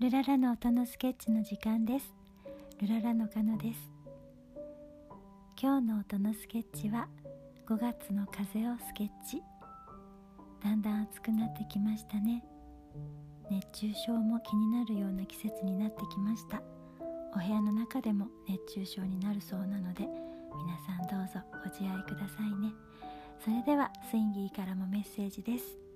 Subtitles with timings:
[0.00, 2.14] ルララの音のスケッチの時間です。
[2.80, 3.80] ルララのかのです。
[5.60, 7.08] 今日の音のスケッチは
[7.68, 9.42] 5月の風をスケッチ。
[10.62, 12.44] だんだん暑くなってきましたね。
[13.50, 16.62] 熱中症も気になるような季節になってきました。
[17.34, 22.72] お部屋の中でも熱中症になるそうなので皆さんどうぞご自愛くださいね。
[23.44, 25.87] それではスインギーからもメッセージです。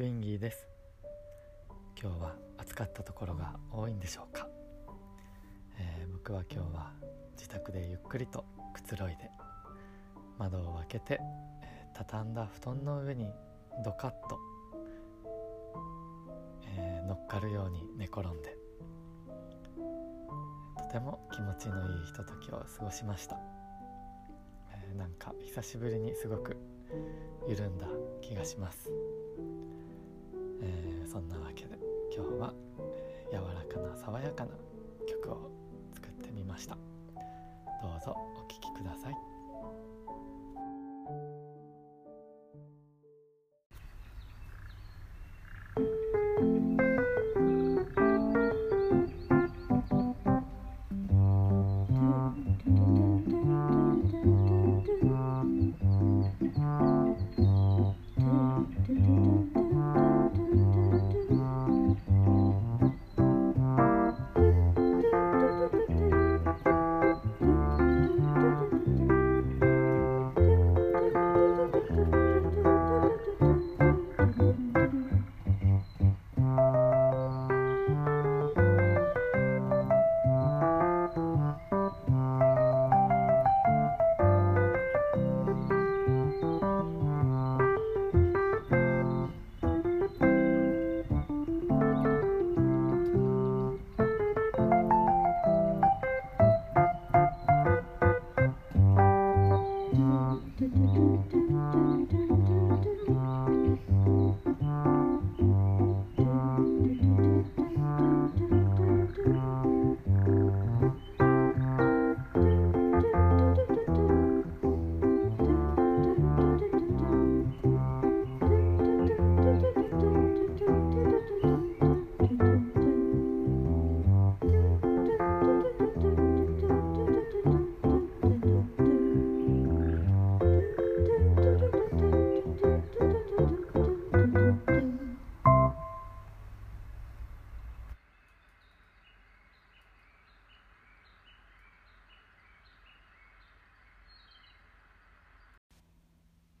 [0.00, 0.66] スインギーです。
[2.00, 4.48] 今日は暑かったところが多いんでしょうか、
[5.78, 6.92] えー、僕は今日は
[7.36, 9.30] 自宅でゆっくりとくつろいで
[10.38, 11.20] 窓を開けて、
[11.62, 13.30] えー、畳んだ布団の上に
[13.84, 14.38] ドカッと、
[16.78, 18.56] えー、乗っかるように寝転んで
[20.78, 23.36] とても気持ちのいいひとときを過ごしました、
[24.72, 26.56] えー、なんか久しぶりにすごく
[27.46, 27.86] 緩んだ
[28.22, 28.90] 気がします。
[30.62, 31.78] えー、そんなわけで
[32.14, 32.54] 今日は、
[33.30, 34.50] 柔らかな爽やかな
[35.06, 35.50] 曲を
[35.94, 36.74] 作ってみました。
[36.74, 39.29] どうぞお聴きください。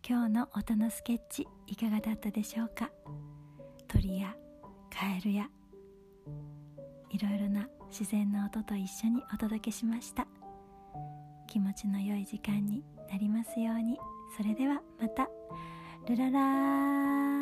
[0.06, 2.90] 今日の音のスケッチいかがだったでしょうか？
[3.86, 4.34] 鳥や
[4.90, 5.46] カエルや
[7.10, 10.26] いろいろな自然の音と一緒にお届けしました。
[11.46, 13.98] 気持ちの良い時間になりますように。
[14.36, 15.28] それではまた。
[16.08, 17.39] ルララー。